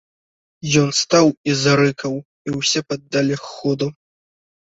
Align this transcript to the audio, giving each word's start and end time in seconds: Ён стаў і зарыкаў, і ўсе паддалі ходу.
Ён 0.83 0.87
стаў 0.99 1.27
і 1.51 1.53
зарыкаў, 1.65 2.13
і 2.51 2.55
ўсе 2.57 2.79
паддалі 2.93 3.35
ходу. 3.47 3.87